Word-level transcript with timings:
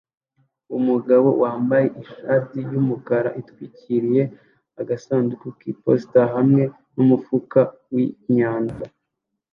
Umugabo 0.77 1.27
wambaye 1.43 1.87
ishati 2.03 2.57
yumukara 2.71 3.29
utwikiriye 3.39 4.23
agasanduku 4.81 5.45
k'iposita 5.59 6.21
hamwe 6.35 6.63
numufuka 6.95 7.59
wimyanda 7.93 8.85